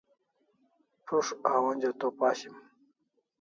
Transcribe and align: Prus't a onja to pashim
Prus't 1.05 1.39
a 1.51 1.53
onja 1.69 1.91
to 1.99 2.07
pashim 2.17 2.55